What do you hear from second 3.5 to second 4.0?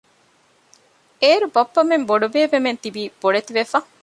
ވެފަ